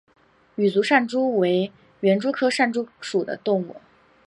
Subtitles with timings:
[0.55, 3.75] 羽足扇蛛为园蛛科扇蛛属的动物。